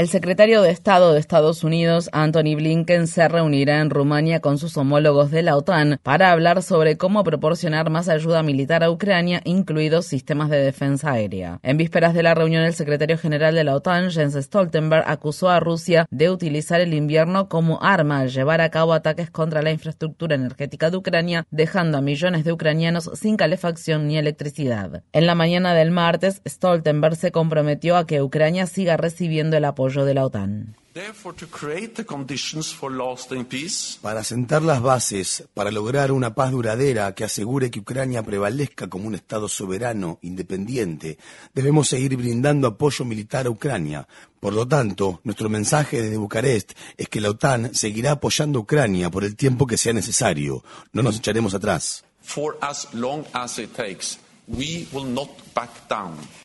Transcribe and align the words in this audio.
El 0.00 0.08
secretario 0.08 0.62
de 0.62 0.70
Estado 0.70 1.12
de 1.12 1.20
Estados 1.20 1.62
Unidos, 1.62 2.08
Anthony 2.14 2.56
Blinken, 2.56 3.06
se 3.06 3.28
reunirá 3.28 3.80
en 3.82 3.90
Rumania 3.90 4.40
con 4.40 4.56
sus 4.56 4.78
homólogos 4.78 5.30
de 5.30 5.42
la 5.42 5.58
OTAN 5.58 6.00
para 6.02 6.32
hablar 6.32 6.62
sobre 6.62 6.96
cómo 6.96 7.22
proporcionar 7.22 7.90
más 7.90 8.08
ayuda 8.08 8.42
militar 8.42 8.82
a 8.82 8.90
Ucrania, 8.90 9.42
incluidos 9.44 10.06
sistemas 10.06 10.48
de 10.48 10.56
defensa 10.56 11.12
aérea. 11.12 11.60
En 11.62 11.76
vísperas 11.76 12.14
de 12.14 12.22
la 12.22 12.32
reunión, 12.32 12.62
el 12.62 12.72
secretario 12.72 13.18
general 13.18 13.54
de 13.54 13.62
la 13.62 13.74
OTAN, 13.74 14.10
Jens 14.10 14.36
Stoltenberg, 14.36 15.04
acusó 15.06 15.50
a 15.50 15.60
Rusia 15.60 16.06
de 16.10 16.30
utilizar 16.30 16.80
el 16.80 16.94
invierno 16.94 17.50
como 17.50 17.82
arma 17.82 18.20
al 18.20 18.30
llevar 18.30 18.62
a 18.62 18.70
cabo 18.70 18.94
ataques 18.94 19.30
contra 19.30 19.60
la 19.60 19.70
infraestructura 19.70 20.34
energética 20.34 20.88
de 20.88 20.96
Ucrania, 20.96 21.46
dejando 21.50 21.98
a 21.98 22.00
millones 22.00 22.44
de 22.44 22.52
ucranianos 22.52 23.10
sin 23.12 23.36
calefacción 23.36 24.08
ni 24.08 24.16
electricidad. 24.16 25.02
En 25.12 25.26
la 25.26 25.34
mañana 25.34 25.74
del 25.74 25.90
martes, 25.90 26.40
Stoltenberg 26.48 27.16
se 27.16 27.32
comprometió 27.32 27.98
a 27.98 28.06
que 28.06 28.22
Ucrania 28.22 28.66
siga 28.66 28.96
recibiendo 28.96 29.58
el 29.58 29.66
apoyo 29.66 29.89
de 29.90 30.14
la 30.14 30.24
OTAN. 30.24 30.76
Para 34.02 34.24
sentar 34.24 34.62
las 34.62 34.82
bases 34.82 35.44
para 35.54 35.70
lograr 35.70 36.10
una 36.10 36.34
paz 36.34 36.50
duradera 36.50 37.14
que 37.14 37.22
asegure 37.22 37.70
que 37.70 37.78
Ucrania 37.78 38.24
prevalezca 38.24 38.88
como 38.88 39.06
un 39.06 39.14
Estado 39.14 39.48
soberano, 39.48 40.18
independiente, 40.22 41.16
debemos 41.54 41.88
seguir 41.88 42.16
brindando 42.16 42.66
apoyo 42.66 43.04
militar 43.04 43.46
a 43.46 43.50
Ucrania. 43.50 44.08
Por 44.40 44.52
lo 44.52 44.66
tanto, 44.66 45.20
nuestro 45.22 45.48
mensaje 45.48 46.02
desde 46.02 46.16
Bucarest 46.16 46.72
es 46.96 47.08
que 47.08 47.20
la 47.20 47.30
OTAN 47.30 47.72
seguirá 47.72 48.12
apoyando 48.12 48.58
a 48.58 48.62
Ucrania 48.62 49.10
por 49.10 49.22
el 49.22 49.36
tiempo 49.36 49.68
que 49.68 49.76
sea 49.76 49.92
necesario. 49.92 50.64
No 50.92 51.02
nos 51.02 51.18
echaremos 51.18 51.54
atrás. 51.54 52.04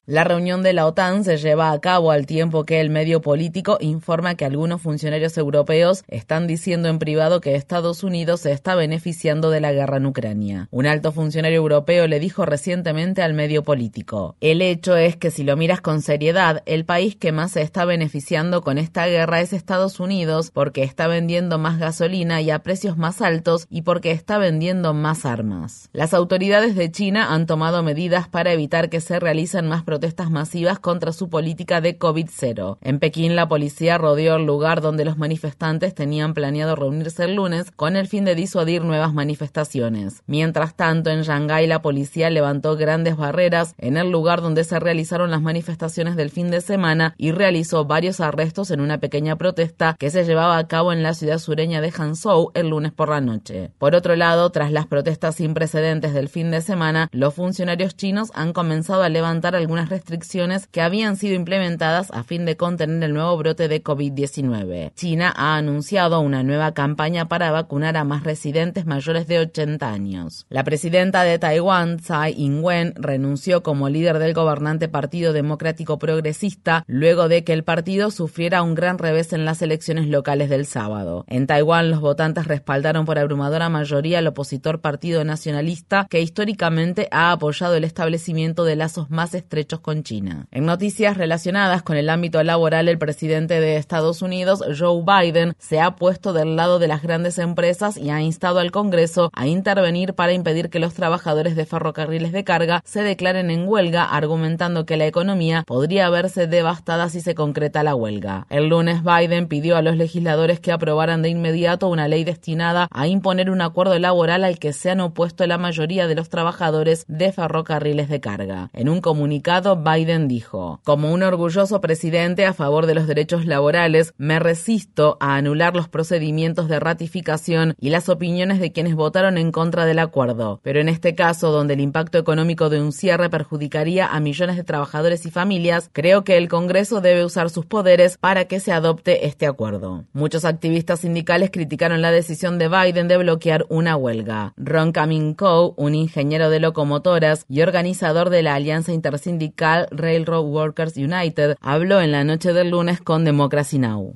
La 0.06 0.24
reunión 0.24 0.62
de 0.62 0.74
la 0.74 0.86
OTAN 0.86 1.24
se 1.24 1.38
lleva 1.38 1.72
a 1.72 1.80
cabo 1.80 2.12
al 2.12 2.28
tiempo 2.28 2.64
que 2.64 2.80
el 2.80 2.92
medio 2.92 3.22
político 3.22 3.78
informa 3.82 4.36
que 4.36 4.46
algunos 4.46 4.82
funcionarios 4.82 5.36
europeos 5.38 6.04
están 6.08 6.46
diciendo 6.46 6.90
en 6.90 7.00
privado 7.00 7.42
que 7.42 7.56
Estados 7.56 8.04
Unidos 8.04 8.42
se 8.42 8.52
está 8.52 8.76
beneficiando 8.76 9.50
de 9.50 9.62
la 9.62 9.72
guerra 9.72 9.98
en 9.98 10.06
Ucrania. 10.06 10.68
Un 10.70 10.86
alto 10.86 11.12
funcionario 11.12 11.58
europeo 11.58 12.08
le 12.08 12.20
dijo 12.20 12.46
recientemente 12.46 13.24
al 13.24 13.34
medio 13.34 13.64
político, 13.64 14.36
el 14.42 14.62
hecho 14.62 14.96
es 14.96 15.16
que 15.18 15.32
si 15.32 15.44
lo 15.44 15.58
miras 15.58 15.82
con 15.82 16.04
seriedad, 16.04 16.62
el 16.68 16.86
país 16.86 17.16
que 17.16 17.32
más 17.32 17.54
se 17.54 17.64
está 17.64 17.86
beneficiando 17.86 18.62
con 18.62 18.78
esta 18.78 19.08
guerra 19.08 19.42
es 19.42 19.54
Estados 19.54 20.00
Unidos 20.00 20.52
porque 20.52 20.84
está 20.84 21.08
vendiendo 21.08 21.58
más 21.58 21.80
gasolina 21.80 22.42
y 22.42 22.52
a 22.52 22.60
precios 22.60 22.98
más 22.98 23.22
altos 23.22 23.66
y 23.70 23.82
porque 23.82 24.12
está 24.12 24.38
vendiendo 24.38 24.94
más 24.94 25.26
armas. 25.26 25.90
Las 25.94 26.14
autoridades 26.14 26.76
de 26.76 26.92
China 26.92 27.34
han 27.34 27.48
tomado 27.48 27.82
medidas 27.82 27.95
para 28.30 28.52
evitar 28.52 28.90
que 28.90 29.00
se 29.00 29.20
realicen 29.20 29.68
más 29.68 29.84
protestas 29.84 30.30
masivas 30.30 30.80
contra 30.80 31.14
su 31.14 31.30
política 31.30 31.80
de 31.80 31.98
COVID-0. 31.98 32.78
En 32.82 33.00
Pekín, 33.00 33.38
la 33.38 33.48
policía 33.48 33.98
rodeó 33.98 34.36
el 34.36 34.46
lugar 34.46 34.82
donde 34.82 35.06
los 35.06 35.18
manifestantes 35.18 35.96
tenían 35.96 36.34
planeado 36.34 36.76
reunirse 36.76 37.24
el 37.24 37.36
lunes 37.36 37.72
con 37.72 37.96
el 37.96 38.08
fin 38.08 38.26
de 38.26 38.36
disuadir 38.36 38.84
nuevas 38.84 39.14
manifestaciones. 39.14 40.24
Mientras 40.28 40.76
tanto, 40.76 41.10
en 41.10 41.22
Shanghái, 41.22 41.68
la 41.68 41.82
policía 41.82 42.30
levantó 42.30 42.76
grandes 42.76 43.16
barreras 43.16 43.76
en 43.78 43.96
el 43.96 44.12
lugar 44.12 44.42
donde 44.42 44.66
se 44.66 44.78
realizaron 44.80 45.32
las 45.32 45.42
manifestaciones 45.42 46.18
del 46.18 46.30
fin 46.30 46.52
de 46.52 46.60
semana 46.60 47.16
y 47.18 47.32
realizó 47.32 47.86
varios 47.86 48.20
arrestos 48.20 48.72
en 48.72 48.82
una 48.82 48.98
pequeña 48.98 49.38
protesta 49.38 49.96
que 49.98 50.10
se 50.10 50.26
llevaba 50.26 50.58
a 50.58 50.68
cabo 50.68 50.92
en 50.92 51.02
la 51.02 51.14
ciudad 51.14 51.40
sureña 51.40 51.80
de 51.80 51.92
Hangzhou 51.92 52.52
el 52.56 52.70
lunes 52.70 52.92
por 52.92 53.08
la 53.10 53.22
noche. 53.22 53.72
Por 53.78 53.96
otro 53.96 54.18
lado, 54.18 54.50
tras 54.50 54.74
las 54.74 54.86
protestas 54.86 55.36
sin 55.36 55.54
precedentes 55.54 56.14
del 56.14 56.28
fin 56.28 56.52
de 56.52 56.62
semana, 56.62 57.08
los 57.14 57.34
funcionarios 57.34 57.75
chinos 57.96 58.32
han 58.34 58.54
comenzado 58.54 59.04
a 59.04 59.10
levantar 59.10 59.56
algunas 59.56 59.90
restricciones 59.90 60.68
que 60.68 60.82
habían 60.82 61.16
sido 61.16 61.36
implementadas 61.36 62.12
a 62.12 62.24
fin 62.24 62.46
de 62.46 62.58
contener 62.58 63.04
el 63.04 63.14
nuevo 63.14 63.36
brote 63.38 63.68
de 63.68 63.84
COVID-19. 63.84 64.94
China 64.96 65.34
ha 65.36 65.56
anunciado 65.58 66.20
una 66.20 66.44
nueva 66.44 66.74
campaña 66.74 67.28
para 67.28 67.52
vacunar 67.52 67.98
a 67.98 68.04
más 68.04 68.24
residentes 68.24 68.86
mayores 68.86 69.28
de 69.28 69.40
80 69.40 69.92
años. 69.92 70.46
La 70.50 70.64
presidenta 70.64 71.24
de 71.24 71.40
Taiwán, 71.40 71.98
Tsai 71.98 72.34
Ing-wen, 72.38 72.94
renunció 72.96 73.64
como 73.64 73.90
líder 73.90 74.20
del 74.20 74.34
gobernante 74.34 74.88
Partido 74.88 75.34
Democrático 75.34 76.00
Progresista 76.00 76.84
luego 76.88 77.28
de 77.28 77.44
que 77.44 77.54
el 77.54 77.64
partido 77.64 78.12
sufriera 78.12 78.64
un 78.64 78.76
gran 78.76 78.98
revés 78.98 79.34
en 79.34 79.46
las 79.46 79.62
elecciones 79.62 80.08
locales 80.08 80.50
del 80.50 80.66
sábado. 80.66 81.26
En 81.28 81.48
Taiwán, 81.48 81.90
los 81.90 82.00
votantes 82.00 82.48
respaldaron 82.48 83.06
por 83.06 83.20
abrumadora 83.20 83.70
mayoría 83.70 84.20
al 84.20 84.28
opositor 84.28 84.82
Partido 84.82 85.24
Nacionalista, 85.24 86.08
que 86.10 86.22
históricamente 86.22 87.08
ha 87.12 87.32
apoyado 87.32 87.65
el 87.74 87.84
establecimiento 87.84 88.64
de 88.64 88.76
lazos 88.76 89.10
más 89.10 89.34
estrechos 89.34 89.80
con 89.80 90.04
China. 90.04 90.46
En 90.52 90.66
noticias 90.66 91.18
relacionadas 91.18 91.82
con 91.82 91.98
el 91.98 92.10
ámbito 92.10 92.44
laboral, 92.44 92.88
el 92.88 93.00
presidente 93.00 93.60
de 93.60 93.78
Estados 93.78 94.22
Unidos, 94.22 94.64
Joe 94.78 95.04
Biden, 95.04 95.56
se 95.58 95.80
ha 95.82 95.96
puesto 95.96 96.34
del 96.34 96.56
lado 96.56 96.78
de 96.78 96.88
las 96.88 97.02
grandes 97.02 97.40
empresas 97.40 97.98
y 97.98 98.10
ha 98.12 98.22
instado 98.22 98.60
al 98.60 98.72
Congreso 98.72 99.32
a 99.34 99.48
intervenir 99.48 100.14
para 100.14 100.34
impedir 100.34 100.70
que 100.70 100.80
los 100.80 100.94
trabajadores 100.94 101.56
de 101.56 101.66
ferrocarriles 101.66 102.32
de 102.32 102.44
carga 102.44 102.82
se 102.86 103.02
declaren 103.02 103.50
en 103.50 103.68
huelga, 103.68 104.04
argumentando 104.04 104.86
que 104.86 104.98
la 104.98 105.08
economía 105.08 105.64
podría 105.66 106.10
verse 106.10 106.48
devastada 106.48 107.10
si 107.10 107.22
se 107.22 107.34
concreta 107.34 107.84
la 107.84 107.96
huelga. 107.96 108.46
El 108.50 108.68
lunes 108.68 109.02
Biden 109.04 109.48
pidió 109.48 109.78
a 109.78 109.82
los 109.82 109.96
legisladores 109.96 110.60
que 110.60 110.72
aprobaran 110.72 111.22
de 111.22 111.30
inmediato 111.30 111.88
una 111.88 112.08
ley 112.08 112.24
destinada 112.24 112.88
a 112.92 113.08
imponer 113.08 113.50
un 113.50 113.62
acuerdo 113.62 113.98
laboral 113.98 114.44
al 114.44 114.60
que 114.60 114.74
se 114.74 114.92
han 114.92 115.00
opuesto 115.00 115.46
la 115.48 115.58
mayoría 115.58 116.08
de 116.08 116.16
los 116.16 116.30
trabajadores 116.30 117.06
de 117.08 117.32
ferrocarriles 117.32 117.55
de 117.64 118.20
carga. 118.20 118.70
En 118.74 118.90
un 118.90 119.00
comunicado, 119.00 119.78
Biden 119.78 120.28
dijo, 120.28 120.82
como 120.84 121.14
un 121.14 121.24
orgulloso 121.24 121.80
presidente 121.80 122.46
a 122.46 122.54
favor 122.54 122.86
de 122.86 122.96
los 122.96 123.08
derechos 123.08 123.46
laborales, 123.46 124.14
me 124.18 124.40
resisto 124.40 125.18
a 125.20 125.36
anular 125.36 125.76
los 125.76 125.88
procedimientos 125.88 126.68
de 126.68 126.80
ratificación 126.80 127.76
y 127.80 127.90
las 127.90 128.10
opiniones 128.10 128.60
de 128.60 128.72
quienes 128.72 128.96
votaron 128.96 129.38
en 129.38 129.52
contra 129.52 129.86
del 129.86 130.00
acuerdo. 130.00 130.60
Pero 130.64 130.82
en 130.82 130.90
este 130.90 131.16
caso, 131.16 131.52
donde 131.52 131.76
el 131.76 131.80
impacto 131.80 132.18
económico 132.18 132.70
de 132.70 132.82
un 132.82 132.92
cierre 132.92 133.30
perjudicaría 133.30 134.08
a 134.08 134.20
millones 134.20 134.58
de 134.58 134.64
trabajadores 134.64 135.26
y 135.26 135.32
familias, 135.32 135.90
creo 135.94 136.24
que 136.24 136.38
el 136.38 136.50
Congreso 136.50 137.00
debe 137.00 137.24
usar 137.24 137.50
sus 137.50 137.66
poderes 137.66 138.18
para 138.18 138.46
que 138.46 138.60
se 138.60 138.74
adopte 138.74 139.28
este 139.28 139.48
acuerdo. 139.48 140.04
Muchos 140.12 140.44
activistas 140.44 141.02
sindicales 141.02 141.52
criticaron 141.52 142.02
la 142.02 142.12
decisión 142.12 142.58
de 142.58 142.68
Biden 142.68 143.08
de 143.08 143.18
bloquear 143.18 143.66
una 143.70 143.96
huelga. 143.96 144.54
Ron 144.58 144.92
Kaminkow, 144.92 145.74
un 145.78 145.96
ingeniero 145.96 146.50
de 146.50 146.60
locomotoras 146.60 147.45
y 147.50 147.62
organizador 147.62 148.30
de 148.30 148.44
la 148.44 148.56
Alianza 148.56 148.94
Intersindical 148.94 149.88
Railroad 149.92 150.46
Workers 150.46 150.98
United 150.98 151.56
habló 151.62 152.02
en 152.02 152.12
la 152.12 152.24
noche 152.24 152.54
del 152.54 152.70
lunes 152.70 153.02
con 153.02 153.26
Democracy 153.26 153.80
Now! 153.80 154.16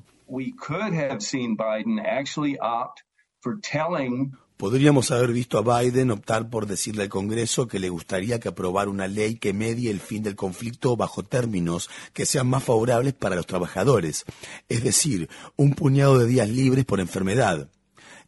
Podríamos 4.60 5.10
haber 5.12 5.32
visto 5.32 5.58
a 5.58 5.82
Biden 5.82 6.12
optar 6.12 6.50
por 6.50 6.68
decirle 6.68 7.04
al 7.04 7.10
Congreso 7.10 7.70
que 7.70 7.80
le 7.80 7.88
gustaría 7.88 8.42
que 8.42 8.50
aprobara 8.50 8.90
una 8.90 9.08
ley 9.08 9.36
que 9.36 9.54
medie 9.54 9.90
el 9.90 10.02
fin 10.02 10.22
del 10.22 10.36
conflicto 10.36 10.98
bajo 10.98 11.24
términos 11.24 11.90
que 12.12 12.26
sean 12.26 12.50
más 12.50 12.66
favorables 12.66 13.14
para 13.14 13.38
los 13.38 13.48
trabajadores, 13.48 14.26
es 14.68 14.84
decir, 14.84 15.30
un 15.56 15.76
puñado 15.76 16.20
de 16.20 16.28
días 16.28 16.50
libres 16.50 16.84
por 16.84 17.00
enfermedad. 17.00 17.70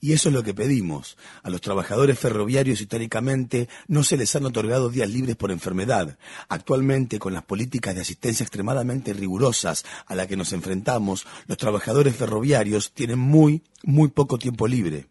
Y 0.04 0.14
eso 0.14 0.30
es 0.30 0.36
lo 0.36 0.42
que 0.42 0.56
pedimos. 0.56 1.16
A 1.44 1.52
los 1.52 1.62
trabajadores 1.62 2.18
ferroviarios 2.18 2.82
históricamente 2.82 3.70
no 3.88 4.02
se 4.02 4.18
les 4.18 4.36
han 4.36 4.48
otorgado 4.48 4.90
días 4.90 5.08
libres 5.08 5.36
por 5.36 5.52
enfermedad. 5.52 6.18
Actualmente, 6.50 7.20
con 7.20 7.34
las 7.34 7.44
políticas 7.44 7.94
de 7.94 8.02
asistencia 8.02 8.44
extremadamente 8.44 9.14
rigurosas 9.14 9.86
a 10.08 10.16
las 10.16 10.26
que 10.26 10.38
nos 10.38 10.54
enfrentamos, 10.54 11.28
los 11.46 11.60
trabajadores 11.60 12.16
ferroviarios 12.16 12.94
tienen 12.94 13.20
muy, 13.20 13.62
muy 13.84 14.08
poco 14.10 14.40
tiempo 14.40 14.68
libre. 14.68 15.06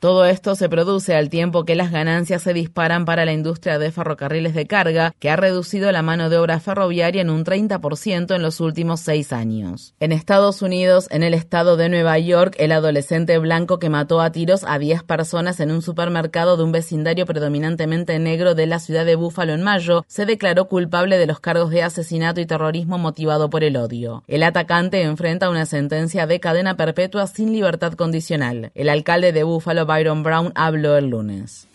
Todo 0.00 0.24
esto 0.26 0.54
se 0.54 0.68
produce 0.68 1.14
al 1.14 1.30
tiempo 1.30 1.64
que 1.64 1.76
las 1.76 1.90
ganancias 1.90 2.42
se 2.42 2.52
disparan 2.52 3.06
para 3.06 3.24
la 3.24 3.32
industria 3.32 3.78
de 3.78 3.90
ferrocarriles 3.90 4.54
de 4.54 4.66
carga, 4.66 5.14
que 5.18 5.30
ha 5.30 5.36
reducido 5.36 5.90
la 5.92 6.02
mano 6.02 6.28
de 6.28 6.36
obra 6.36 6.60
ferroviaria 6.60 7.22
en 7.22 7.30
un 7.30 7.44
30% 7.44 8.34
en 8.34 8.42
los 8.42 8.60
últimos 8.60 9.00
seis 9.00 9.32
años. 9.32 9.94
En 9.98 10.12
Estados 10.12 10.60
Unidos, 10.60 11.08
en 11.10 11.22
el 11.22 11.32
estado 11.32 11.53
estado 11.54 11.76
de 11.76 11.88
Nueva 11.88 12.18
York, 12.18 12.56
el 12.58 12.72
adolescente 12.72 13.38
blanco 13.38 13.78
que 13.78 13.88
mató 13.88 14.20
a 14.20 14.32
tiros 14.32 14.64
a 14.66 14.76
10 14.80 15.04
personas 15.04 15.60
en 15.60 15.70
un 15.70 15.82
supermercado 15.82 16.56
de 16.56 16.64
un 16.64 16.72
vecindario 16.72 17.26
predominantemente 17.26 18.18
negro 18.18 18.56
de 18.56 18.66
la 18.66 18.80
ciudad 18.80 19.06
de 19.06 19.14
Búfalo 19.14 19.52
en 19.52 19.62
mayo, 19.62 20.04
se 20.08 20.26
declaró 20.26 20.66
culpable 20.66 21.16
de 21.16 21.28
los 21.28 21.38
cargos 21.38 21.70
de 21.70 21.84
asesinato 21.84 22.40
y 22.40 22.46
terrorismo 22.46 22.98
motivado 22.98 23.50
por 23.50 23.62
el 23.62 23.76
odio. 23.76 24.24
El 24.26 24.42
atacante 24.42 25.02
enfrenta 25.02 25.48
una 25.48 25.64
sentencia 25.64 26.26
de 26.26 26.40
cadena 26.40 26.76
perpetua 26.76 27.28
sin 27.28 27.52
libertad 27.52 27.92
condicional. 27.92 28.72
El 28.74 28.88
alcalde 28.88 29.30
de 29.30 29.44
Búfalo, 29.44 29.86
Byron 29.86 30.24
Brown, 30.24 30.50
habló 30.56 30.96
el 30.96 31.10
lunes. 31.10 31.68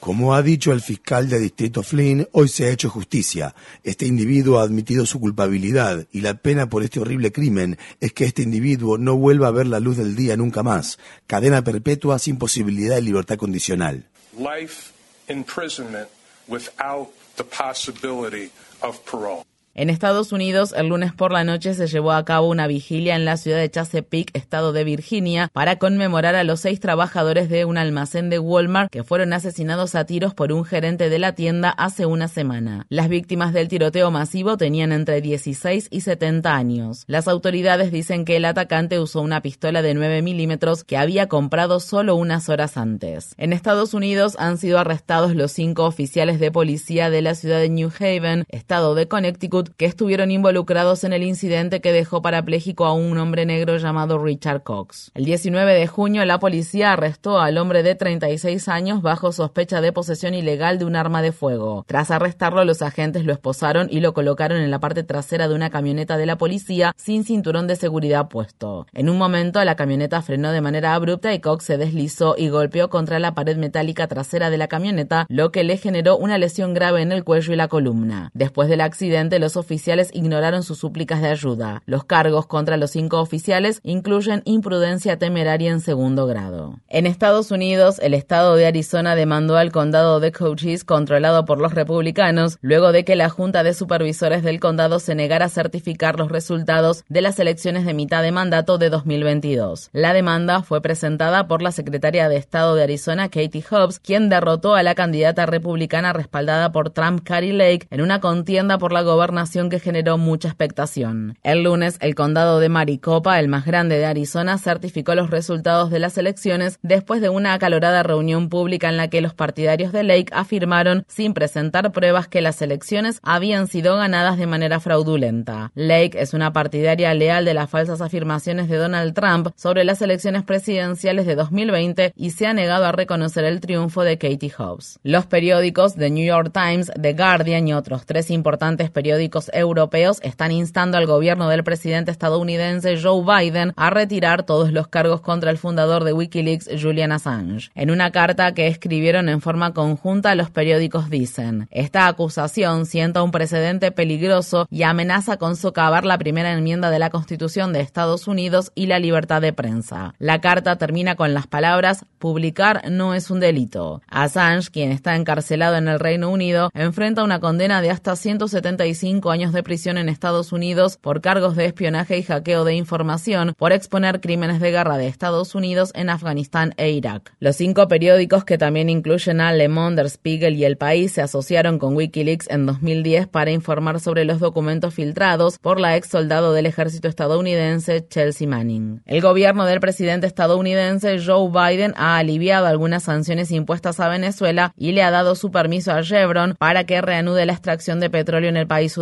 Como 0.00 0.34
ha 0.34 0.42
dicho 0.42 0.72
el 0.72 0.80
fiscal 0.80 1.28
de 1.28 1.38
distrito 1.38 1.82
Flynn, 1.82 2.28
hoy 2.32 2.48
se 2.48 2.66
ha 2.66 2.70
hecho 2.70 2.88
justicia. 2.88 3.54
Este 3.82 4.06
individuo 4.06 4.58
ha 4.58 4.62
admitido 4.62 5.06
su 5.06 5.18
culpabilidad 5.18 6.06
y 6.12 6.20
la 6.20 6.34
pena 6.34 6.68
por 6.68 6.82
este 6.82 7.00
horrible 7.00 7.32
crimen 7.32 7.78
es 8.00 8.12
que 8.12 8.24
este 8.24 8.42
individuo 8.42 8.98
no 8.98 9.16
vuelva 9.16 9.48
a 9.48 9.52
ver 9.52 9.66
la 9.66 9.80
luz 9.80 9.96
del 9.96 10.14
día 10.14 10.36
nunca 10.36 10.62
más. 10.62 10.98
Cadena 11.26 11.62
perpetua 11.62 12.18
sin 12.18 12.38
posibilidad 12.38 12.94
de 12.94 13.02
libertad 13.02 13.36
condicional. 13.36 14.04
Life 14.38 14.92
imprisonment 15.28 16.08
without 16.46 17.08
the 17.36 17.44
possibility 17.44 18.50
of 18.82 18.98
parole. 19.10 19.44
En 19.78 19.90
Estados 19.90 20.32
Unidos, 20.32 20.72
el 20.74 20.86
lunes 20.86 21.12
por 21.12 21.32
la 21.32 21.44
noche 21.44 21.74
se 21.74 21.86
llevó 21.86 22.12
a 22.12 22.24
cabo 22.24 22.48
una 22.48 22.66
vigilia 22.66 23.14
en 23.14 23.26
la 23.26 23.36
ciudad 23.36 23.58
de 23.58 23.70
Chesapeake, 23.70 24.30
estado 24.32 24.72
de 24.72 24.84
Virginia, 24.84 25.50
para 25.52 25.76
conmemorar 25.76 26.34
a 26.34 26.44
los 26.44 26.60
seis 26.60 26.80
trabajadores 26.80 27.50
de 27.50 27.66
un 27.66 27.76
almacén 27.76 28.30
de 28.30 28.38
Walmart 28.38 28.90
que 28.90 29.04
fueron 29.04 29.34
asesinados 29.34 29.94
a 29.94 30.06
tiros 30.06 30.32
por 30.32 30.50
un 30.50 30.64
gerente 30.64 31.10
de 31.10 31.18
la 31.18 31.34
tienda 31.34 31.68
hace 31.68 32.06
una 32.06 32.26
semana. 32.26 32.86
Las 32.88 33.10
víctimas 33.10 33.52
del 33.52 33.68
tiroteo 33.68 34.10
masivo 34.10 34.56
tenían 34.56 34.92
entre 34.92 35.20
16 35.20 35.88
y 35.90 36.00
70 36.00 36.56
años. 36.56 37.04
Las 37.06 37.28
autoridades 37.28 37.92
dicen 37.92 38.24
que 38.24 38.36
el 38.36 38.46
atacante 38.46 38.98
usó 38.98 39.20
una 39.20 39.42
pistola 39.42 39.82
de 39.82 39.92
9 39.92 40.22
milímetros 40.22 40.84
que 40.84 40.96
había 40.96 41.28
comprado 41.28 41.80
solo 41.80 42.16
unas 42.16 42.48
horas 42.48 42.78
antes. 42.78 43.34
En 43.36 43.52
Estados 43.52 43.92
Unidos 43.92 44.36
han 44.38 44.56
sido 44.56 44.78
arrestados 44.78 45.36
los 45.36 45.52
cinco 45.52 45.84
oficiales 45.84 46.40
de 46.40 46.50
policía 46.50 47.10
de 47.10 47.20
la 47.20 47.34
ciudad 47.34 47.58
de 47.58 47.68
New 47.68 47.92
Haven, 48.00 48.46
estado 48.48 48.94
de 48.94 49.06
Connecticut, 49.06 49.65
que 49.70 49.86
estuvieron 49.86 50.30
involucrados 50.30 51.04
en 51.04 51.12
el 51.12 51.22
incidente 51.22 51.80
que 51.80 51.92
dejó 51.92 52.22
parapléjico 52.22 52.84
a 52.84 52.92
un 52.92 53.18
hombre 53.18 53.46
negro 53.46 53.76
llamado 53.76 54.18
Richard 54.18 54.62
Cox. 54.62 55.10
El 55.14 55.24
19 55.24 55.74
de 55.74 55.86
junio, 55.86 56.24
la 56.24 56.38
policía 56.38 56.92
arrestó 56.92 57.38
al 57.38 57.58
hombre 57.58 57.82
de 57.82 57.94
36 57.94 58.68
años 58.68 59.02
bajo 59.02 59.32
sospecha 59.32 59.80
de 59.80 59.92
posesión 59.92 60.34
ilegal 60.34 60.78
de 60.78 60.84
un 60.84 60.96
arma 60.96 61.22
de 61.22 61.32
fuego. 61.32 61.84
Tras 61.86 62.10
arrestarlo, 62.10 62.64
los 62.64 62.82
agentes 62.82 63.24
lo 63.24 63.32
esposaron 63.32 63.88
y 63.90 64.00
lo 64.00 64.14
colocaron 64.14 64.60
en 64.60 64.70
la 64.70 64.80
parte 64.80 65.02
trasera 65.02 65.48
de 65.48 65.54
una 65.54 65.70
camioneta 65.70 66.16
de 66.16 66.26
la 66.26 66.38
policía 66.38 66.94
sin 66.96 67.24
cinturón 67.24 67.66
de 67.66 67.76
seguridad 67.76 68.28
puesto. 68.28 68.86
En 68.92 69.08
un 69.08 69.18
momento, 69.18 69.62
la 69.64 69.76
camioneta 69.76 70.22
frenó 70.22 70.52
de 70.52 70.60
manera 70.60 70.94
abrupta 70.94 71.32
y 71.32 71.40
Cox 71.40 71.64
se 71.64 71.78
deslizó 71.78 72.34
y 72.36 72.48
golpeó 72.48 72.88
contra 72.90 73.18
la 73.18 73.34
pared 73.34 73.56
metálica 73.56 74.06
trasera 74.06 74.50
de 74.50 74.58
la 74.58 74.68
camioneta, 74.68 75.26
lo 75.28 75.50
que 75.50 75.64
le 75.64 75.76
generó 75.76 76.16
una 76.16 76.38
lesión 76.38 76.74
grave 76.74 77.02
en 77.02 77.12
el 77.12 77.24
cuello 77.24 77.52
y 77.52 77.56
la 77.56 77.68
columna. 77.68 78.30
Después 78.34 78.68
del 78.68 78.80
accidente, 78.80 79.38
los 79.38 79.55
oficiales 79.56 80.10
ignoraron 80.12 80.62
sus 80.62 80.78
súplicas 80.78 81.22
de 81.22 81.28
ayuda. 81.28 81.82
Los 81.86 82.04
cargos 82.04 82.46
contra 82.46 82.76
los 82.76 82.90
cinco 82.90 83.20
oficiales 83.20 83.80
incluyen 83.82 84.42
imprudencia 84.44 85.18
temeraria 85.18 85.70
en 85.70 85.80
segundo 85.80 86.26
grado. 86.26 86.80
En 86.88 87.06
Estados 87.06 87.50
Unidos, 87.50 87.98
el 88.02 88.14
estado 88.14 88.56
de 88.56 88.66
Arizona 88.66 89.14
demandó 89.14 89.56
al 89.56 89.72
condado 89.72 90.20
de 90.20 90.32
Cochise, 90.32 90.84
controlado 90.84 91.44
por 91.44 91.60
los 91.60 91.74
republicanos, 91.74 92.58
luego 92.60 92.92
de 92.92 93.04
que 93.04 93.16
la 93.16 93.28
Junta 93.28 93.62
de 93.62 93.74
Supervisores 93.74 94.42
del 94.42 94.60
condado 94.60 94.98
se 94.98 95.14
negara 95.14 95.46
a 95.46 95.50
certificar 95.50 96.18
los 96.18 96.30
resultados 96.30 97.04
de 97.08 97.22
las 97.22 97.38
elecciones 97.38 97.84
de 97.86 97.94
mitad 97.94 98.22
de 98.22 98.32
mandato 98.32 98.78
de 98.78 98.90
2022. 98.90 99.90
La 99.92 100.12
demanda 100.12 100.62
fue 100.62 100.80
presentada 100.80 101.46
por 101.46 101.62
la 101.62 101.72
secretaria 101.72 102.28
de 102.28 102.36
Estado 102.36 102.74
de 102.74 102.82
Arizona, 102.82 103.28
Katie 103.28 103.64
Hobbs, 103.70 104.00
quien 104.00 104.28
derrotó 104.28 104.74
a 104.74 104.82
la 104.82 104.94
candidata 104.94 105.46
republicana 105.46 106.12
respaldada 106.12 106.72
por 106.72 106.90
Trump, 106.90 107.22
Carrie 107.24 107.52
Lake, 107.52 107.86
en 107.90 108.00
una 108.00 108.20
contienda 108.20 108.78
por 108.78 108.92
la 108.92 109.02
gobernación 109.02 109.35
que 109.70 109.80
generó 109.80 110.16
mucha 110.16 110.48
expectación. 110.48 111.38
El 111.42 111.64
lunes, 111.64 111.98
el 112.00 112.14
condado 112.14 112.58
de 112.58 112.70
Maricopa, 112.70 113.38
el 113.38 113.48
más 113.48 113.66
grande 113.66 113.98
de 113.98 114.06
Arizona, 114.06 114.56
certificó 114.56 115.14
los 115.14 115.28
resultados 115.28 115.90
de 115.90 115.98
las 115.98 116.16
elecciones 116.16 116.78
después 116.82 117.20
de 117.20 117.28
una 117.28 117.52
acalorada 117.52 118.02
reunión 118.02 118.48
pública 118.48 118.88
en 118.88 118.96
la 118.96 119.08
que 119.08 119.20
los 119.20 119.34
partidarios 119.34 119.92
de 119.92 120.04
Lake 120.04 120.32
afirmaron, 120.32 121.04
sin 121.08 121.34
presentar 121.34 121.92
pruebas, 121.92 122.28
que 122.28 122.40
las 122.40 122.62
elecciones 122.62 123.18
habían 123.22 123.66
sido 123.66 123.96
ganadas 123.96 124.38
de 124.38 124.46
manera 124.46 124.80
fraudulenta. 124.80 125.70
Lake 125.74 126.12
es 126.14 126.32
una 126.32 126.52
partidaria 126.54 127.12
leal 127.12 127.44
de 127.44 127.54
las 127.54 127.68
falsas 127.68 128.00
afirmaciones 128.00 128.68
de 128.68 128.76
Donald 128.76 129.12
Trump 129.12 129.48
sobre 129.54 129.84
las 129.84 130.00
elecciones 130.00 130.44
presidenciales 130.44 131.26
de 131.26 131.34
2020 131.34 132.14
y 132.16 132.30
se 132.30 132.46
ha 132.46 132.54
negado 132.54 132.86
a 132.86 132.92
reconocer 132.92 133.44
el 133.44 133.60
triunfo 133.60 134.02
de 134.02 134.16
Katie 134.16 134.52
Hobbs. 134.56 134.98
Los 135.02 135.26
periódicos 135.26 135.94
The 135.94 136.08
New 136.08 136.24
York 136.24 136.52
Times, 136.52 136.90
The 137.00 137.12
Guardian 137.12 137.68
y 137.68 137.74
otros 137.74 138.06
tres 138.06 138.30
importantes 138.30 138.90
periódicos 138.90 139.25
europeos 139.52 140.18
están 140.22 140.52
instando 140.52 140.98
al 140.98 141.06
gobierno 141.06 141.48
del 141.48 141.64
presidente 141.64 142.10
estadounidense 142.10 143.00
Joe 143.00 143.22
Biden 143.24 143.72
a 143.76 143.90
retirar 143.90 144.44
todos 144.44 144.72
los 144.72 144.88
cargos 144.88 145.20
contra 145.20 145.50
el 145.50 145.58
fundador 145.58 146.04
de 146.04 146.12
Wikileaks, 146.12 146.70
Julian 146.80 147.12
Assange. 147.12 147.70
En 147.74 147.90
una 147.90 148.10
carta 148.10 148.54
que 148.54 148.66
escribieron 148.66 149.28
en 149.28 149.40
forma 149.40 149.72
conjunta, 149.72 150.34
los 150.34 150.50
periódicos 150.50 151.10
dicen, 151.10 151.68
esta 151.70 152.06
acusación 152.06 152.86
sienta 152.86 153.22
un 153.22 153.30
precedente 153.30 153.90
peligroso 153.92 154.66
y 154.70 154.82
amenaza 154.82 155.36
con 155.36 155.56
socavar 155.56 156.04
la 156.04 156.18
primera 156.18 156.52
enmienda 156.52 156.90
de 156.90 156.98
la 156.98 157.10
Constitución 157.10 157.72
de 157.72 157.80
Estados 157.80 158.28
Unidos 158.28 158.72
y 158.74 158.86
la 158.86 158.98
libertad 158.98 159.40
de 159.40 159.52
prensa. 159.52 160.14
La 160.18 160.40
carta 160.40 160.76
termina 160.76 161.16
con 161.16 161.34
las 161.34 161.46
palabras, 161.46 162.04
publicar 162.18 162.90
no 162.90 163.14
es 163.14 163.30
un 163.30 163.40
delito. 163.40 164.02
Assange, 164.08 164.70
quien 164.70 164.92
está 164.92 165.16
encarcelado 165.16 165.76
en 165.76 165.88
el 165.88 166.00
Reino 166.00 166.30
Unido, 166.30 166.70
enfrenta 166.74 167.24
una 167.24 167.40
condena 167.40 167.80
de 167.80 167.90
hasta 167.90 168.16
175 168.16 169.15
años 169.24 169.52
de 169.52 169.62
prisión 169.62 169.98
en 169.98 170.08
Estados 170.08 170.52
Unidos 170.52 170.98
por 171.00 171.20
cargos 171.20 171.56
de 171.56 171.64
espionaje 171.64 172.18
y 172.18 172.22
hackeo 172.22 172.64
de 172.64 172.74
información 172.74 173.54
por 173.56 173.72
exponer 173.72 174.20
crímenes 174.20 174.60
de 174.60 174.70
guerra 174.70 174.98
de 174.98 175.08
Estados 175.08 175.54
Unidos 175.54 175.90
en 175.94 176.10
Afganistán 176.10 176.74
e 176.76 176.90
Irak. 176.90 177.34
Los 177.40 177.56
cinco 177.56 177.88
periódicos 177.88 178.44
que 178.44 178.58
también 178.58 178.88
incluyen 178.88 179.40
a 179.40 179.52
Le 179.52 179.68
Monde, 179.68 180.02
Der 180.02 180.10
Spiegel 180.10 180.56
y 180.56 180.64
El 180.64 180.76
País 180.76 181.12
se 181.12 181.22
asociaron 181.22 181.78
con 181.78 181.96
Wikileaks 181.96 182.48
en 182.50 182.66
2010 182.66 183.28
para 183.28 183.50
informar 183.50 183.98
sobre 183.98 184.24
los 184.24 184.38
documentos 184.38 184.94
filtrados 184.94 185.58
por 185.58 185.80
la 185.80 185.96
ex 185.96 186.08
soldado 186.08 186.52
del 186.52 186.66
ejército 186.66 187.08
estadounidense 187.08 188.06
Chelsea 188.06 188.46
Manning. 188.46 189.02
El 189.06 189.22
gobierno 189.22 189.64
del 189.64 189.80
presidente 189.80 190.26
estadounidense 190.26 191.18
Joe 191.18 191.50
Biden 191.50 191.94
ha 191.96 192.18
aliviado 192.18 192.66
algunas 192.66 193.04
sanciones 193.04 193.50
impuestas 193.50 194.00
a 194.00 194.08
Venezuela 194.08 194.72
y 194.76 194.92
le 194.92 195.02
ha 195.02 195.10
dado 195.10 195.34
su 195.34 195.50
permiso 195.50 195.92
a 195.92 196.02
Chevron 196.02 196.54
para 196.58 196.84
que 196.84 197.00
reanude 197.00 197.46
la 197.46 197.52
extracción 197.52 198.00
de 198.00 198.10
petróleo 198.10 198.50
en 198.50 198.56
el 198.56 198.66
país 198.66 198.92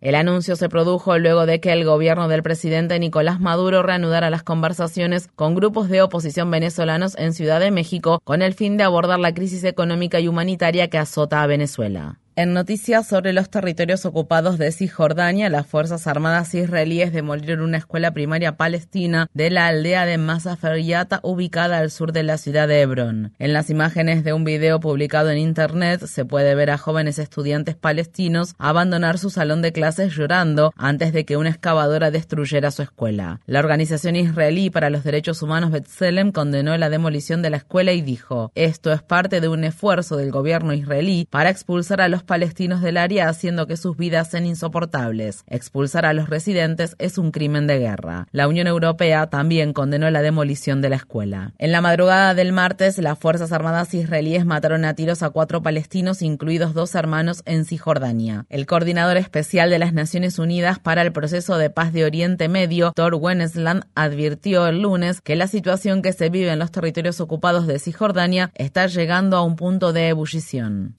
El 0.00 0.14
anuncio 0.14 0.56
se 0.56 0.68
produjo 0.68 1.18
luego 1.18 1.46
de 1.46 1.60
que 1.60 1.72
el 1.72 1.84
gobierno 1.84 2.28
del 2.28 2.42
presidente 2.42 2.98
Nicolás 2.98 3.40
Maduro 3.40 3.82
reanudara 3.82 4.30
las 4.30 4.42
conversaciones 4.42 5.28
con 5.34 5.54
grupos 5.54 5.88
de 5.88 6.02
oposición 6.02 6.50
venezolanos 6.50 7.16
en 7.16 7.32
Ciudad 7.32 7.60
de 7.60 7.70
México 7.70 8.20
con 8.24 8.42
el 8.42 8.54
fin 8.54 8.76
de 8.76 8.84
abordar 8.84 9.18
la 9.18 9.34
crisis 9.34 9.64
económica 9.64 10.20
y 10.20 10.28
humanitaria 10.28 10.88
que 10.88 10.98
azota 10.98 11.42
a 11.42 11.46
Venezuela. 11.46 12.18
En 12.38 12.52
noticias 12.52 13.06
sobre 13.06 13.32
los 13.32 13.48
territorios 13.48 14.04
ocupados 14.04 14.58
de 14.58 14.70
Cisjordania, 14.70 15.48
las 15.48 15.66
Fuerzas 15.66 16.06
Armadas 16.06 16.54
israelíes 16.54 17.10
demolieron 17.10 17.62
una 17.62 17.78
escuela 17.78 18.10
primaria 18.10 18.58
palestina 18.58 19.26
de 19.32 19.48
la 19.48 19.68
aldea 19.68 20.04
de 20.04 20.18
Masaferiata 20.18 21.20
ubicada 21.22 21.78
al 21.78 21.90
sur 21.90 22.12
de 22.12 22.24
la 22.24 22.36
ciudad 22.36 22.68
de 22.68 22.82
Hebrón. 22.82 23.32
En 23.38 23.54
las 23.54 23.70
imágenes 23.70 24.22
de 24.22 24.34
un 24.34 24.44
video 24.44 24.80
publicado 24.80 25.30
en 25.30 25.38
Internet 25.38 26.04
se 26.04 26.26
puede 26.26 26.54
ver 26.54 26.68
a 26.68 26.76
jóvenes 26.76 27.18
estudiantes 27.18 27.74
palestinos 27.74 28.54
abandonar 28.58 29.16
su 29.16 29.30
salón 29.30 29.62
de 29.62 29.72
clases 29.72 30.12
llorando 30.14 30.74
antes 30.76 31.14
de 31.14 31.24
que 31.24 31.38
una 31.38 31.48
excavadora 31.48 32.10
destruyera 32.10 32.70
su 32.70 32.82
escuela. 32.82 33.40
La 33.46 33.60
organización 33.60 34.14
israelí 34.14 34.68
para 34.68 34.90
los 34.90 35.04
derechos 35.04 35.40
humanos 35.40 35.70
B'Tselem 35.70 36.32
condenó 36.32 36.76
la 36.76 36.90
demolición 36.90 37.40
de 37.40 37.48
la 37.48 37.56
escuela 37.56 37.94
y 37.94 38.02
dijo, 38.02 38.52
esto 38.54 38.92
es 38.92 39.00
parte 39.00 39.40
de 39.40 39.48
un 39.48 39.64
esfuerzo 39.64 40.18
del 40.18 40.30
gobierno 40.30 40.74
israelí 40.74 41.26
para 41.30 41.48
expulsar 41.48 42.02
a 42.02 42.08
los 42.08 42.25
palestinos 42.26 42.82
del 42.82 42.98
área 42.98 43.30
haciendo 43.30 43.66
que 43.66 43.78
sus 43.78 43.96
vidas 43.96 44.30
sean 44.30 44.44
insoportables. 44.44 45.44
Expulsar 45.46 46.04
a 46.04 46.12
los 46.12 46.28
residentes 46.28 46.94
es 46.98 47.16
un 47.16 47.30
crimen 47.30 47.66
de 47.66 47.78
guerra. 47.78 48.28
La 48.32 48.48
Unión 48.48 48.66
Europea 48.66 49.28
también 49.28 49.72
condenó 49.72 50.10
la 50.10 50.20
demolición 50.20 50.82
de 50.82 50.90
la 50.90 50.96
escuela. 50.96 51.52
En 51.56 51.72
la 51.72 51.80
madrugada 51.80 52.34
del 52.34 52.52
martes, 52.52 52.98
las 52.98 53.18
Fuerzas 53.18 53.52
Armadas 53.52 53.94
israelíes 53.94 54.44
mataron 54.44 54.84
a 54.84 54.94
tiros 54.94 55.22
a 55.22 55.30
cuatro 55.30 55.62
palestinos, 55.62 56.20
incluidos 56.20 56.74
dos 56.74 56.94
hermanos, 56.94 57.42
en 57.46 57.64
Cisjordania. 57.64 58.44
El 58.50 58.66
coordinador 58.66 59.16
especial 59.16 59.70
de 59.70 59.78
las 59.78 59.92
Naciones 59.92 60.38
Unidas 60.38 60.78
para 60.78 61.02
el 61.02 61.12
proceso 61.12 61.56
de 61.56 61.70
paz 61.70 61.92
de 61.92 62.04
Oriente 62.04 62.48
Medio, 62.48 62.92
Thor 62.92 63.14
Wennesland, 63.14 63.84
advirtió 63.94 64.66
el 64.66 64.82
lunes 64.82 65.20
que 65.20 65.36
la 65.36 65.46
situación 65.46 66.02
que 66.02 66.12
se 66.12 66.28
vive 66.28 66.50
en 66.50 66.58
los 66.58 66.70
territorios 66.70 67.20
ocupados 67.20 67.66
de 67.66 67.78
Cisjordania 67.78 68.50
está 68.54 68.86
llegando 68.86 69.36
a 69.36 69.42
un 69.42 69.56
punto 69.56 69.92
de 69.92 70.08
ebullición. 70.08 70.94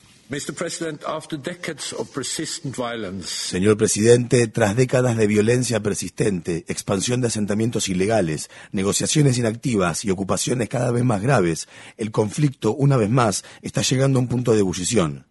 Señor 3.24 3.78
presidente, 3.78 4.48
tras 4.48 4.76
décadas 4.76 5.18
de 5.18 5.28
violencia 5.28 5.80
persistente, 5.82 6.66
expansión 6.68 7.22
de 7.22 7.28
asentamientos 7.28 7.90
ilegales, 7.90 8.50
negociaciones 8.72 9.38
inactivas 9.38 10.06
y 10.06 10.12
ocupaciones 10.12 10.70
cada 10.70 10.92
vez 10.92 11.04
más 11.04 11.22
graves, 11.22 11.68
el 11.98 12.12
conflicto, 12.12 12.74
una 12.74 12.98
vez 12.98 13.10
más, 13.10 13.44
está 13.62 13.82
llegando 13.82 14.20
a 14.20 14.22
un 14.22 14.28
punto 14.28 14.54
de 14.54 14.60
ebullición. 14.60 15.26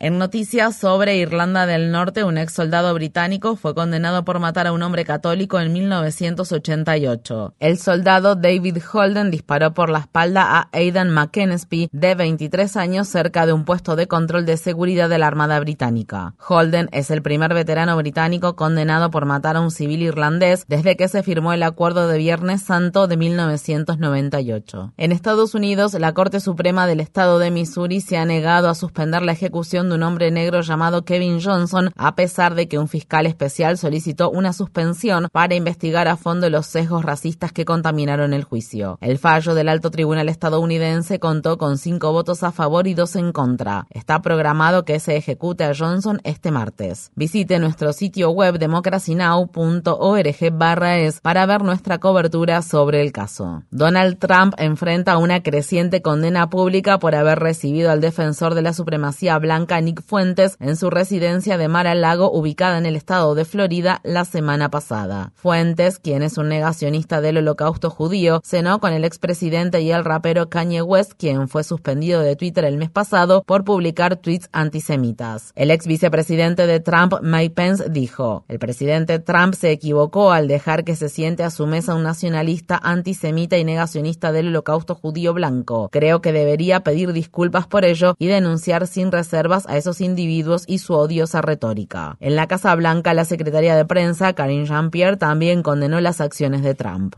En 0.00 0.18
noticias 0.18 0.76
sobre 0.76 1.16
Irlanda 1.16 1.64
del 1.64 1.90
Norte, 1.90 2.22
un 2.22 2.36
ex 2.36 2.52
soldado 2.52 2.92
británico 2.92 3.56
fue 3.56 3.74
condenado 3.74 4.24
por 4.24 4.40
matar 4.40 4.66
a 4.66 4.72
un 4.72 4.82
hombre 4.82 5.06
católico 5.06 5.58
en 5.58 5.72
1988. 5.72 7.54
El 7.58 7.78
soldado 7.78 8.34
David 8.34 8.78
Holden 8.92 9.30
disparó 9.30 9.72
por 9.72 9.88
la 9.88 10.00
espalda 10.00 10.44
a 10.58 10.68
Aidan 10.72 11.10
McKenzie, 11.10 11.88
de 11.92 12.14
23 12.14 12.76
años, 12.76 13.08
cerca 13.08 13.46
de 13.46 13.54
un 13.54 13.64
puesto 13.64 13.96
de 13.96 14.06
control 14.06 14.44
de 14.44 14.58
seguridad 14.58 15.08
de 15.08 15.18
la 15.18 15.28
Armada 15.28 15.58
Británica. 15.60 16.34
Holden 16.46 16.90
es 16.92 17.10
el 17.10 17.22
primer 17.22 17.54
veterano 17.54 17.96
británico 17.96 18.54
condenado 18.54 19.10
por 19.10 19.24
matar 19.24 19.56
a 19.56 19.60
un 19.60 19.70
civil 19.70 20.02
irlandés 20.02 20.64
desde 20.68 20.96
que 20.96 21.08
se 21.08 21.22
firmó 21.22 21.54
el 21.54 21.62
Acuerdo 21.62 22.06
de 22.06 22.18
Viernes 22.18 22.62
Santo 22.62 23.06
de 23.06 23.16
1998. 23.16 24.92
En 24.98 25.12
Estados 25.12 25.54
Unidos, 25.54 25.94
la 25.94 26.12
Corte 26.12 26.40
Suprema 26.40 26.86
del 26.86 27.00
Estado 27.00 27.38
de 27.38 27.50
Missouri 27.50 28.00
se 28.02 28.18
ha 28.18 28.24
negado 28.24 28.57
a 28.66 28.74
suspender 28.74 29.22
la 29.22 29.32
ejecución 29.32 29.88
de 29.88 29.96
un 29.96 30.02
hombre 30.02 30.30
negro 30.30 30.62
llamado 30.62 31.04
Kevin 31.04 31.38
Johnson, 31.40 31.90
a 31.96 32.14
pesar 32.14 32.54
de 32.54 32.66
que 32.66 32.78
un 32.78 32.88
fiscal 32.88 33.26
especial 33.26 33.76
solicitó 33.76 34.30
una 34.30 34.54
suspensión 34.54 35.28
para 35.30 35.54
investigar 35.54 36.08
a 36.08 36.16
fondo 36.16 36.48
los 36.48 36.66
sesgos 36.66 37.04
racistas 37.04 37.52
que 37.52 37.66
contaminaron 37.66 38.32
el 38.32 38.44
juicio. 38.44 38.96
El 39.02 39.18
fallo 39.18 39.54
del 39.54 39.68
alto 39.68 39.90
tribunal 39.90 40.30
estadounidense 40.30 41.18
contó 41.20 41.58
con 41.58 41.76
cinco 41.76 42.10
votos 42.12 42.42
a 42.42 42.52
favor 42.52 42.86
y 42.86 42.94
dos 42.94 43.14
en 43.16 43.32
contra. 43.32 43.86
Está 43.90 44.22
programado 44.22 44.84
que 44.84 44.98
se 44.98 45.16
ejecute 45.16 45.64
a 45.64 45.74
Johnson 45.74 46.20
este 46.24 46.50
martes. 46.50 47.12
Visite 47.14 47.58
nuestro 47.58 47.92
sitio 47.92 48.30
web 48.30 48.58
democracynow.org 48.58 50.38
es 50.38 51.20
para 51.20 51.46
ver 51.46 51.62
nuestra 51.62 51.98
cobertura 51.98 52.62
sobre 52.62 53.02
el 53.02 53.12
caso. 53.12 53.62
Donald 53.70 54.18
Trump 54.18 54.54
enfrenta 54.56 55.18
una 55.18 55.42
creciente 55.42 56.00
condena 56.00 56.48
pública 56.48 56.98
por 56.98 57.14
haber 57.14 57.38
recibido 57.38 57.90
al 57.90 58.00
defensor 58.00 58.47
de 58.54 58.62
la 58.62 58.72
supremacía 58.72 59.38
blanca 59.38 59.80
Nick 59.80 60.02
Fuentes 60.02 60.56
en 60.60 60.76
su 60.76 60.90
residencia 60.90 61.58
de 61.58 61.68
Mar 61.68 61.86
al 61.86 62.00
Lago 62.00 62.30
ubicada 62.30 62.78
en 62.78 62.86
el 62.86 62.96
estado 62.96 63.34
de 63.34 63.44
Florida 63.44 64.00
la 64.04 64.24
semana 64.24 64.70
pasada. 64.70 65.32
Fuentes, 65.34 65.98
quien 65.98 66.22
es 66.22 66.38
un 66.38 66.48
negacionista 66.48 67.20
del 67.20 67.38
holocausto 67.38 67.90
judío, 67.90 68.40
cenó 68.44 68.80
con 68.80 68.92
el 68.92 69.04
expresidente 69.04 69.80
y 69.80 69.90
el 69.90 70.04
rapero 70.04 70.48
Kanye 70.48 70.82
West, 70.82 71.12
quien 71.16 71.48
fue 71.48 71.64
suspendido 71.64 72.20
de 72.20 72.36
Twitter 72.36 72.64
el 72.64 72.76
mes 72.76 72.90
pasado 72.90 73.42
por 73.46 73.64
publicar 73.64 74.16
tweets 74.16 74.48
antisemitas. 74.52 75.52
El 75.54 75.70
ex 75.70 75.86
vicepresidente 75.86 76.66
de 76.66 76.80
Trump, 76.80 77.14
Mike 77.22 77.54
Pence, 77.54 77.88
dijo, 77.90 78.44
el 78.48 78.58
presidente 78.58 79.18
Trump 79.18 79.54
se 79.54 79.70
equivocó 79.70 80.32
al 80.32 80.48
dejar 80.48 80.84
que 80.84 80.96
se 80.96 81.08
siente 81.08 81.44
a 81.44 81.50
su 81.50 81.66
mesa 81.66 81.94
un 81.94 82.02
nacionalista 82.02 82.80
antisemita 82.82 83.58
y 83.58 83.64
negacionista 83.64 84.32
del 84.32 84.48
holocausto 84.48 84.94
judío 84.94 85.34
blanco. 85.34 85.88
Creo 85.90 86.20
que 86.20 86.32
debería 86.32 86.80
pedir 86.80 87.12
disculpas 87.12 87.66
por 87.66 87.84
ello 87.84 88.14
y 88.18 88.26
denunciar 88.38 88.86
sin 88.86 89.12
reservas 89.12 89.66
a 89.68 89.76
esos 89.76 90.00
individuos 90.00 90.64
y 90.66 90.78
su 90.78 90.94
odiosa 90.94 91.42
retórica. 91.42 92.16
En 92.20 92.36
la 92.36 92.46
Casa 92.46 92.74
Blanca, 92.74 93.14
la 93.14 93.24
secretaria 93.24 93.76
de 93.76 93.84
prensa, 93.84 94.32
Karine 94.32 94.66
Jean-Pierre, 94.66 95.16
también 95.16 95.62
condenó 95.62 96.00
las 96.00 96.20
acciones 96.20 96.62
de 96.62 96.74
Trump. 96.74 97.14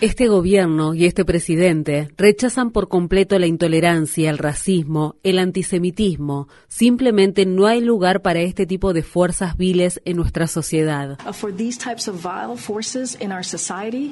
Este 0.00 0.26
gobierno 0.26 0.94
y 0.94 1.04
este 1.04 1.24
presidente 1.24 2.08
rechazan 2.16 2.72
por 2.72 2.88
completo 2.88 3.38
la 3.38 3.46
intolerancia, 3.46 4.28
el 4.28 4.38
racismo, 4.38 5.14
el 5.22 5.38
antisemitismo. 5.38 6.48
Simplemente 6.66 7.46
no 7.46 7.66
hay 7.66 7.80
lugar 7.80 8.22
para 8.22 8.40
este 8.40 8.66
tipo 8.66 8.92
de 8.92 9.02
fuerzas 9.04 9.56
viles 9.56 10.00
en 10.04 10.16
nuestra 10.16 10.48
sociedad. 10.48 11.16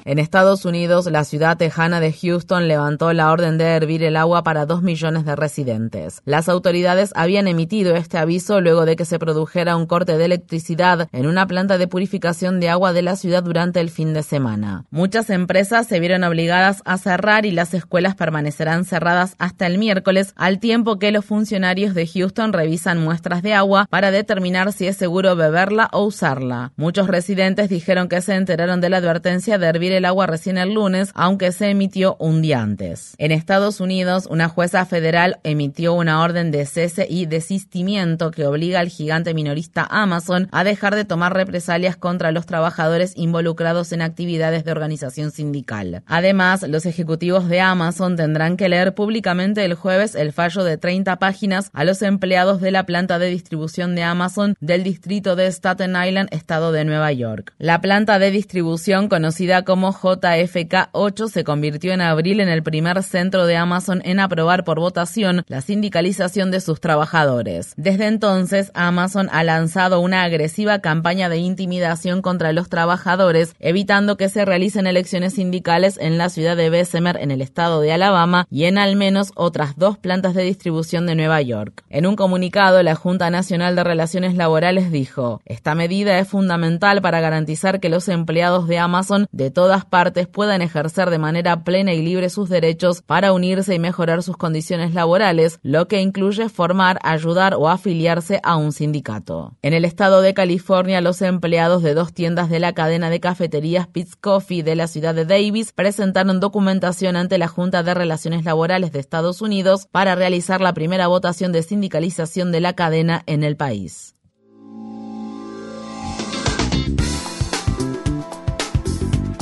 En 0.05 0.21
Estados 0.21 0.65
Unidos, 0.65 1.07
la 1.07 1.25
ciudad 1.25 1.57
tejana 1.57 1.99
de 1.99 2.13
Houston 2.13 2.69
levantó 2.69 3.13
la 3.13 3.33
orden 3.33 3.59
de 3.59 3.65
hervir 3.65 4.05
el 4.05 4.17
agua 4.17 4.45
para 4.45 4.67
dos 4.67 4.83
millones 4.83 5.25
de 5.25 5.35
residentes. 5.35 6.23
Las 6.25 6.49
autoridades 6.49 7.11
habían 7.17 7.49
emitido 7.49 7.97
este 7.97 8.19
aviso 8.19 8.61
luego 8.61 8.85
de 8.85 8.95
que 8.95 9.05
se 9.05 9.19
produjera 9.19 9.77
un 9.77 9.87
corte 9.87 10.17
de 10.17 10.25
electricidad 10.27 11.09
en 11.11 11.27
una 11.27 11.47
planta 11.49 11.77
de 11.77 11.89
purificación 11.89 12.61
de 12.61 12.69
agua 12.69 12.93
de 12.93 13.03
la 13.03 13.16
ciudad 13.17 13.43
durante 13.43 13.81
el 13.81 13.91
fin 13.91 14.15
de 14.15 14.23
semana. 14.23 14.85
Muchas 14.91 15.31
empresas 15.31 15.87
se 15.87 16.01
vieron 16.01 16.25
obligadas 16.25 16.83
a 16.85 16.99
cerrar 16.99 17.47
y 17.47 17.51
las 17.51 17.75
escuelas 17.75 18.15
permanecerán 18.15 18.85
cerradas 18.85 19.35
hasta 19.39 19.67
el 19.67 19.79
miércoles, 19.79 20.33
al 20.37 20.59
tiempo 20.59 20.99
que 20.99 21.11
los 21.11 21.25
funcionarios 21.25 21.95
de 21.95 22.07
Houston 22.07 22.53
revisan 22.53 23.03
muestras 23.03 23.43
de 23.43 23.55
agua 23.55 23.87
para 23.91 24.11
determinar 24.11 24.73
si 24.73 24.87
es 24.87 24.97
seguro 24.97 25.37
beberla 25.37 25.89
o 25.93 26.05
usarla. 26.05 26.73
Muchos 26.77 27.09
residentes 27.09 27.69
dijeron 27.69 28.09
que 28.09 28.21
se 28.21 28.35
enteraron 28.35 28.81
de 28.81 28.91
la 28.91 28.99
advertencia 28.99 29.59
de 29.59 29.67
hervir 29.67 29.93
el 29.93 30.05
agua 30.05 30.27
recién 30.27 30.59
el 30.59 30.75
lunes, 30.75 31.11
aunque 31.15 31.53
se 31.53 31.71
emitió 31.71 32.17
un 32.19 32.43
día 32.43 32.61
antes. 32.61 33.15
En 33.19 33.33
Estados 33.33 33.81
Unidos, 33.81 34.27
una 34.31 34.49
jueza 34.49 34.85
federal 34.87 35.39
emitió 35.43 35.95
una 35.95 36.23
orden 36.23 36.51
de 36.51 36.67
cese 36.67 37.07
y 37.09 37.27
desistimiento 37.27 38.31
que 38.31 38.47
obliga 38.47 38.81
al 38.81 38.89
gigante 38.89 39.35
minorista 39.35 39.87
Amazon 39.89 40.49
a 40.53 40.65
dejar 40.65 40.95
de 40.95 41.05
tomar 41.05 41.35
represalias 41.35 41.97
contra 41.97 42.33
los 42.33 42.47
trabajadores 42.47 42.96
involucrados 43.17 43.93
en 43.93 44.03
actividades 44.03 44.65
de 44.65 44.73
organización 44.73 45.31
sindical. 45.31 46.03
Además, 46.07 46.63
los 46.69 46.87
ejecutivos 46.87 47.49
de 47.49 47.61
Amazon 47.61 48.17
tendrán 48.17 48.57
que 48.57 48.69
leer 48.69 48.95
públicamente 48.95 49.65
el 49.65 49.75
jueves 49.75 50.15
el 50.15 50.33
fallo 50.33 50.65
de 50.65 50.79
30 50.79 51.17
páginas 51.17 51.71
a 51.73 51.85
los 51.85 52.03
empleados 52.03 52.61
de 52.61 52.71
la 52.71 52.87
planta 52.87 53.19
de 53.19 53.29
distribución 53.29 53.95
de 53.95 54.03
Amazon 54.03 54.55
del 54.61 54.83
distrito 54.83 55.37
de 55.37 55.51
Staten 55.51 55.97
Island, 55.97 56.29
estado 56.33 56.73
de 56.73 56.85
Nueva 56.85 57.13
York. 57.13 57.53
La 57.59 57.81
planta 57.81 58.19
de 58.19 58.31
distribución, 58.31 59.09
conocida 59.09 59.63
como 59.63 59.93
JFK 59.93 60.89
8, 60.93 61.29
se 61.29 61.45
convirtió 61.45 61.93
en 61.93 62.01
abril 62.01 62.41
en 62.41 62.49
el 62.49 62.63
primer 62.63 63.03
centro 63.03 63.47
de 63.47 63.57
Amazon 63.57 64.01
en 64.05 64.21
aprobar 64.21 64.65
por 64.65 64.81
votación 64.81 65.45
la 65.49 65.61
sindicalización 65.61 66.51
de 66.51 66.61
sus 66.61 66.81
trabajadores. 66.81 67.75
Desde 67.77 68.07
entonces, 68.07 68.71
Amazon 68.75 69.29
ha 69.33 69.45
lanzado 69.45 70.01
una 70.01 70.23
agresiva 70.23 70.81
campaña 70.81 71.29
de 71.29 71.39
intimidación 71.39 72.23
contra 72.23 72.53
los 72.53 72.69
trabajadores 72.69 72.86
trabajadores, 72.87 73.57
evitando 73.59 74.17
que 74.17 74.29
se 74.29 74.45
realicen 74.45 74.87
elecciones 74.87 75.35
sindicales 75.35 75.99
en 76.01 76.19
la 76.19 76.29
ciudad 76.29 76.57
de 76.57 76.71
Bessemer, 76.71 77.17
en 77.17 77.33
el 77.33 77.43
estado 77.43 77.81
de 77.81 77.91
Alabama, 77.91 78.47
y 78.49 78.67
en 78.67 78.79
al 78.79 78.95
menos 78.95 79.33
otras 79.35 79.77
dos 79.77 79.99
plantas 79.99 80.35
de 80.35 80.45
distribución 80.45 81.05
de 81.05 81.17
Nueva 81.17 81.43
York. 81.43 81.83
En 81.91 82.07
un 82.07 82.15
comunicado, 82.15 82.81
la 82.85 82.95
Junta 82.95 83.29
Nacional 83.29 83.75
de 83.75 83.83
Relaciones 83.83 84.37
Laborales 84.37 84.93
dijo, 84.93 85.41
esta 85.47 85.75
medida 85.75 86.21
es 86.21 86.29
fundamental 86.29 87.03
para 87.03 87.21
garantizar 87.21 87.81
que 87.81 87.89
los 87.89 88.09
empleados 88.09 88.69
de 88.69 88.79
Amazon 88.79 89.27
de 89.33 89.51
todas 89.51 89.85
partes 89.85 90.29
puedan 90.29 90.63
ejercer 90.63 91.11
de 91.11 91.19
manera 91.19 91.65
plena 91.65 91.93
y 91.93 92.03
libre 92.03 92.31
sus 92.31 92.49
derechos 92.49 93.03
para 93.03 93.33
unirse 93.33 93.75
y 93.75 93.81
mejorar 93.81 94.23
sus 94.23 94.37
condiciones 94.37 94.95
laborales, 94.95 95.59
lo 95.65 95.89
que 95.89 96.01
incluye 96.03 96.49
formar, 96.49 97.01
ayudar 97.03 97.55
o 97.57 97.69
afiliarse 97.69 98.39
a 98.45 98.55
un 98.55 98.71
sindicato. 98.71 99.57
En 99.63 99.75
el 99.75 99.85
estado 99.85 100.21
de 100.21 100.35
California, 100.35 101.01
los 101.01 101.21
empleados 101.21 101.83
de 101.83 101.95
dos 101.95 102.13
tiendas 102.13 102.49
de 102.49 102.61
la 102.61 102.76
cadena 102.77 103.11
de 103.11 103.19
cafeterías 103.19 103.89
Pitts 103.89 104.15
Coffee 104.15 104.63
de 104.63 104.77
la 104.77 104.87
ciudad 104.87 105.17
de 105.17 105.25
Davis 105.25 105.73
presentaron 105.73 106.39
documentación 106.39 107.17
ante 107.17 107.39
la 107.39 107.49
Junta 107.49 107.83
de 107.83 107.95
Relaciones 107.95 108.45
Laborales 108.45 108.93
de 108.93 109.01
Estados 109.01 109.43
Unidos 109.43 109.89
para 109.91 110.15
realizar 110.15 110.61
la 110.61 110.75
primera 110.75 111.09
votación 111.09 111.51
de 111.51 111.65
sindicalización 111.65 112.53
de 112.53 112.61
la 112.61 112.75
cadena 112.75 113.25
en 113.27 113.43
el 113.43 113.57
país. 113.57 114.15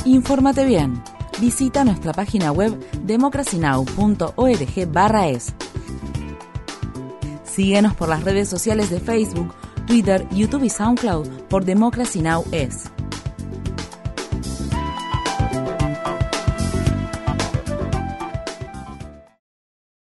Infórmate 0.05 0.65
bien. 0.65 1.03
Visita 1.41 1.83
nuestra 1.83 2.13
página 2.13 2.51
web 2.51 2.79
democracynow.org/es. 3.03 5.53
Síguenos 7.43 7.95
por 7.95 8.09
las 8.09 8.23
redes 8.23 8.47
sociales 8.47 8.89
de 8.89 8.99
Facebook, 8.99 9.53
Twitter, 9.87 10.27
YouTube 10.31 10.63
y 10.63 10.69
SoundCloud 10.69 11.27
por 11.49 11.65
Democracy 11.65 12.21
Now! 12.21 12.45
es. 12.51 12.94